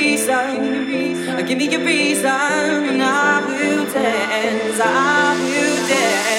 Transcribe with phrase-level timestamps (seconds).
[0.00, 1.46] reason.
[1.46, 2.26] Give me a reason.
[2.26, 4.80] I will dance.
[4.80, 6.29] I will dance.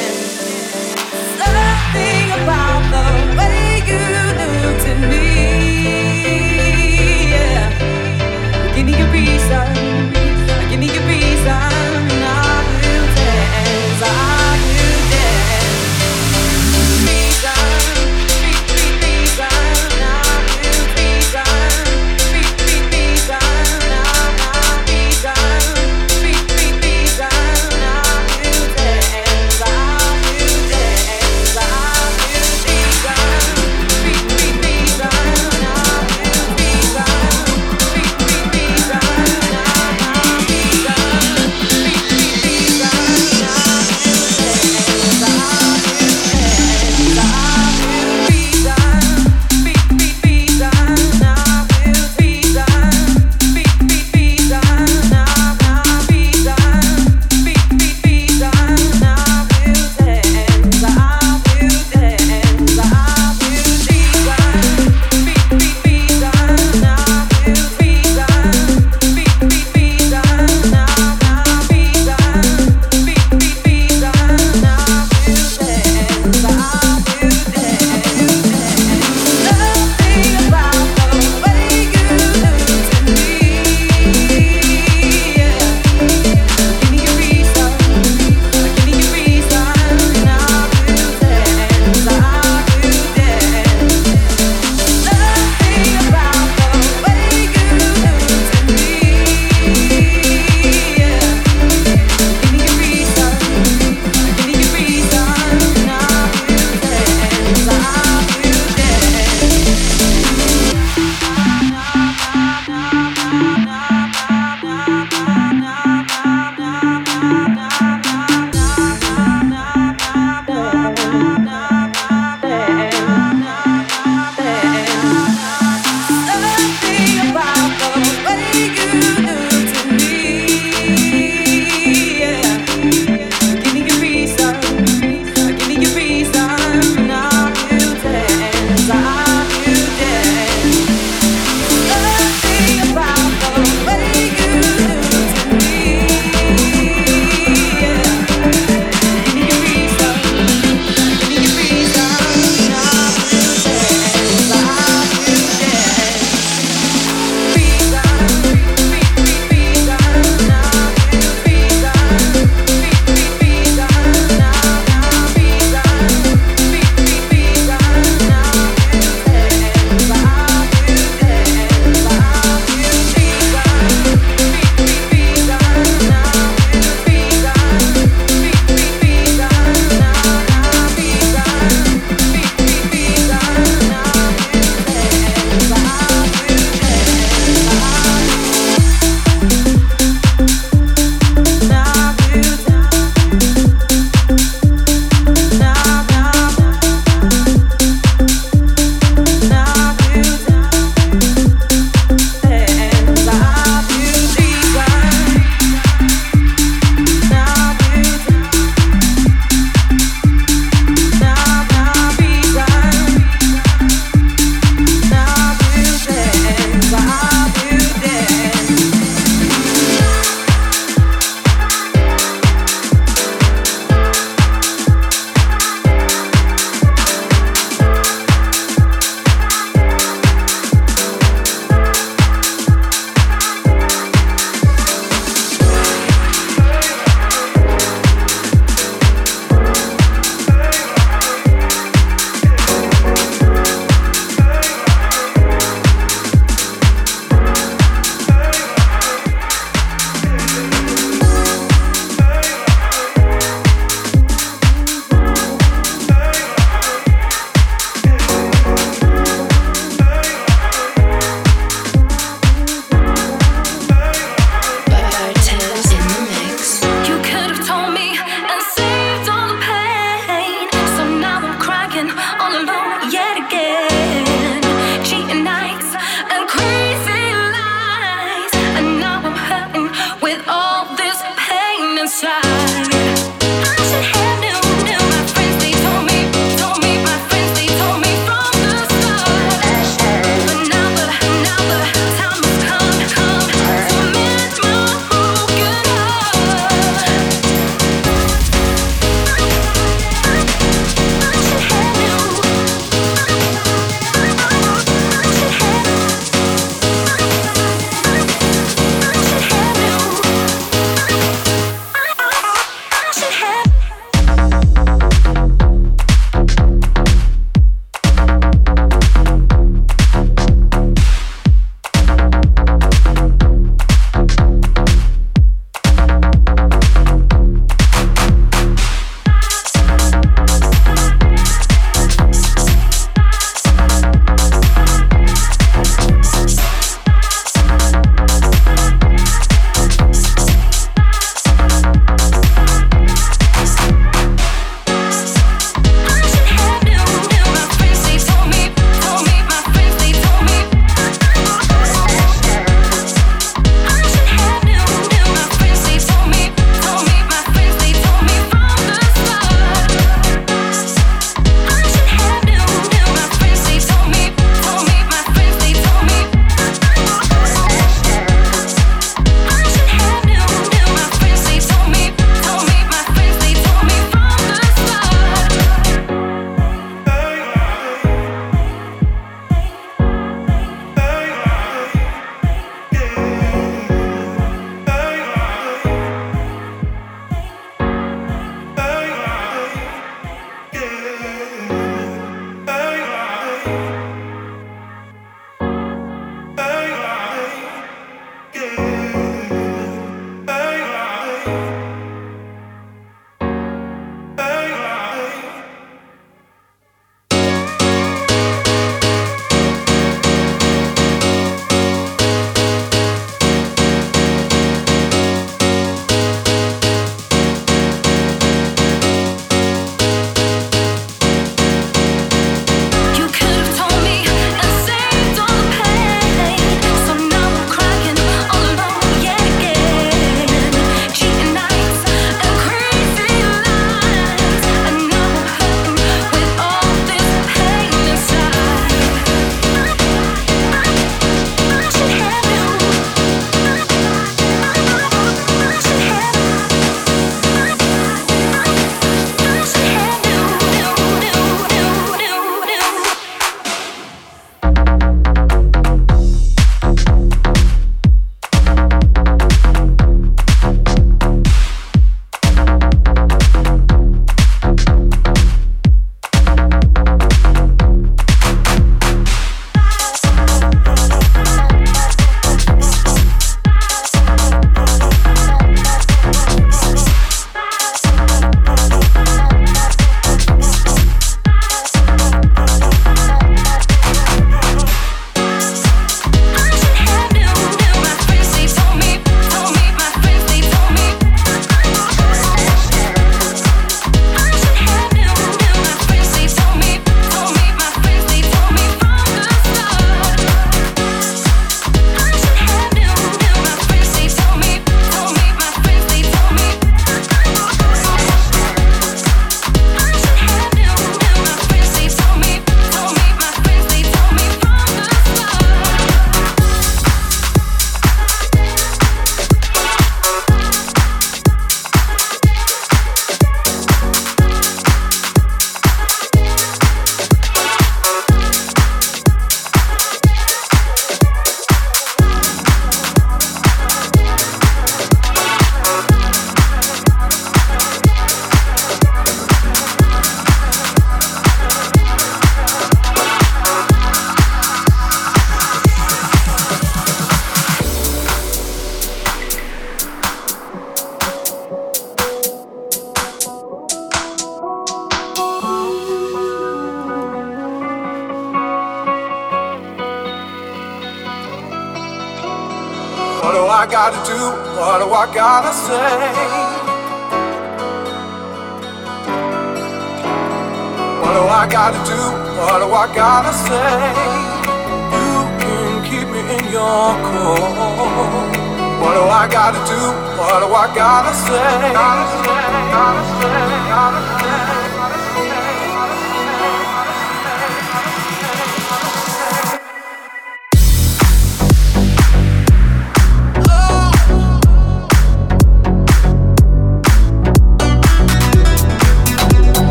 [579.42, 580.02] What do I gotta do?
[580.38, 581.42] what I gotta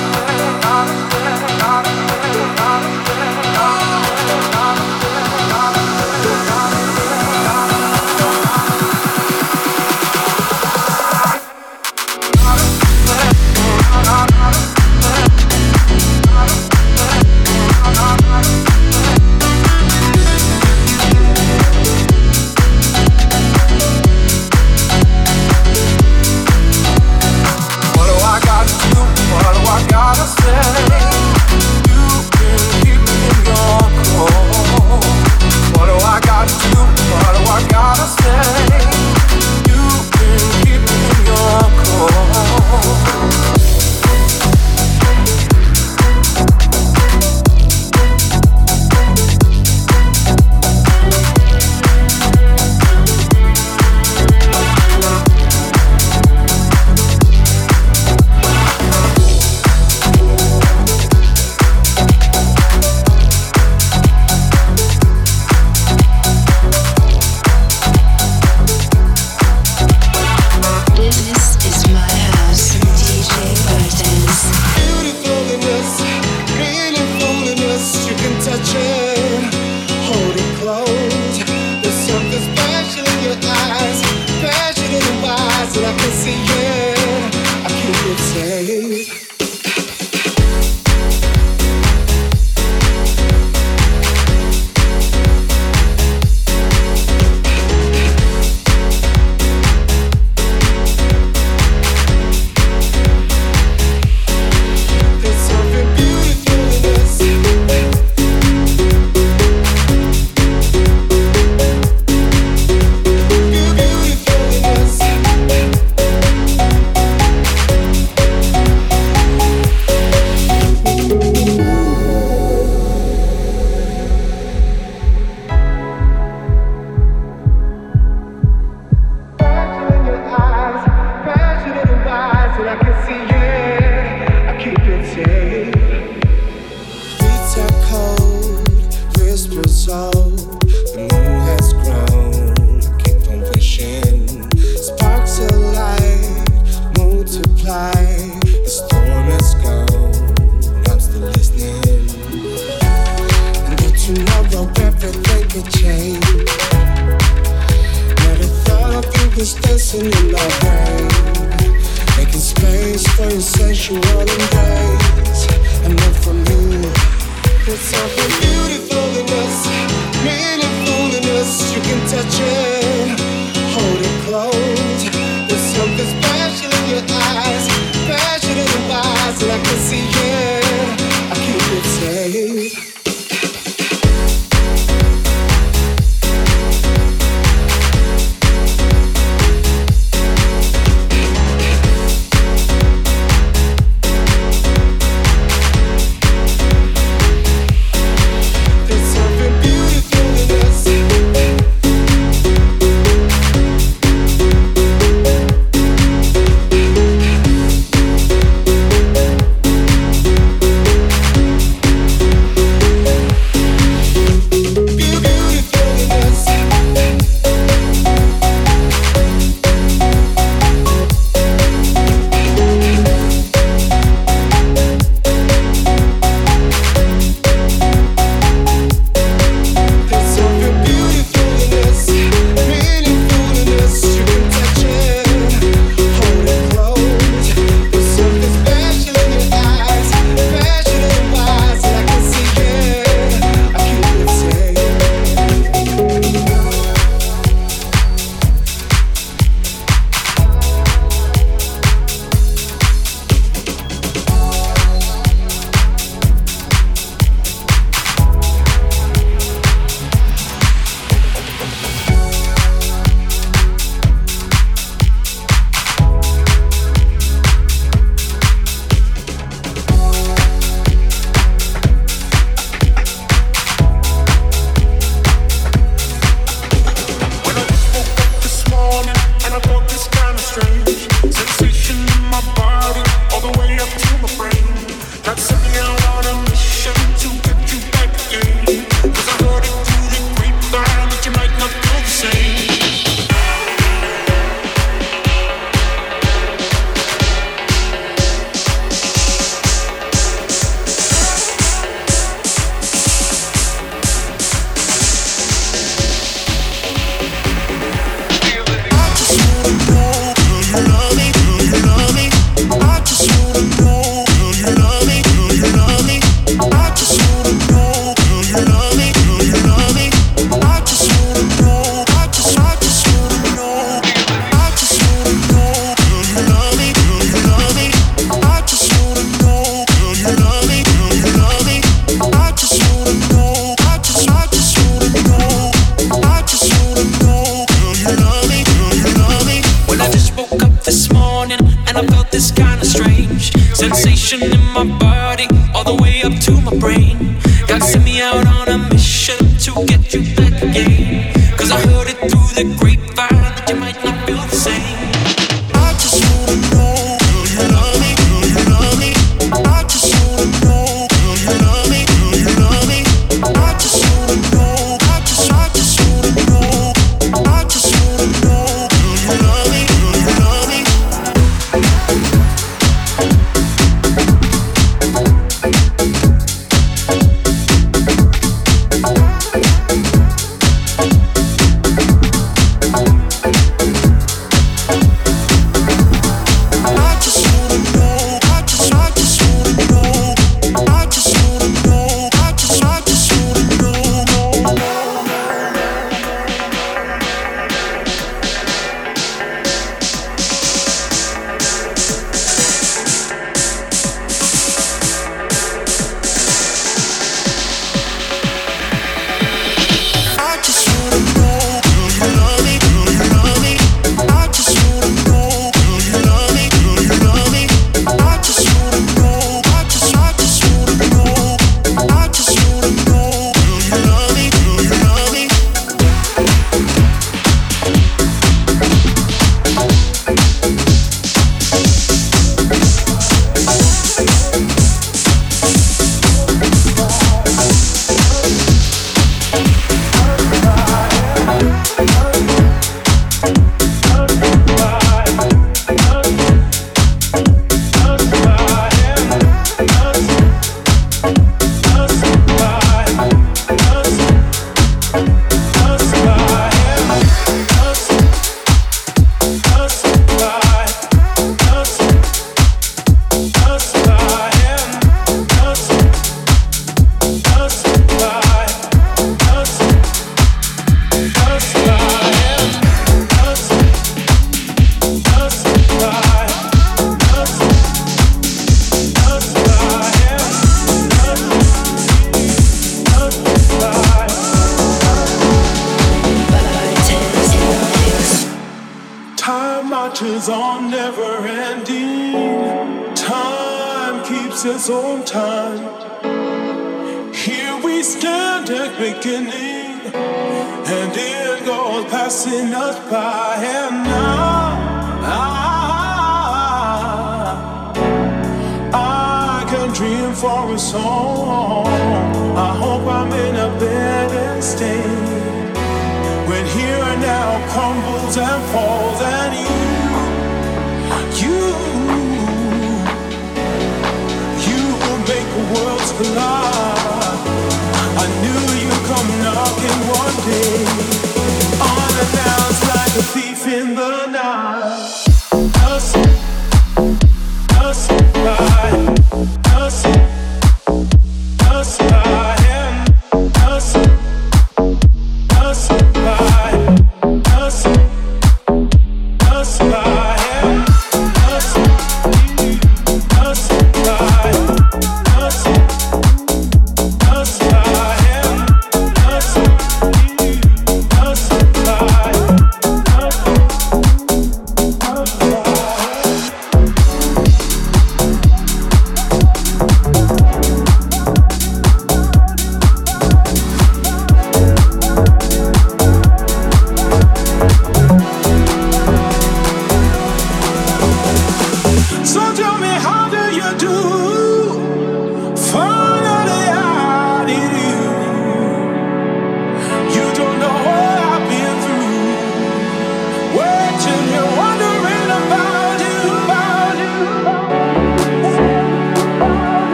[346.78, 347.36] brain.
[347.66, 351.32] God sent me out on a mission to get you back again.
[351.56, 352.93] Cause I heard it through the grave.